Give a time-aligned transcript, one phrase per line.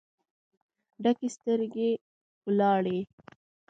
[1.03, 1.89] ډکې سترګې
[2.47, 2.99] ولاړې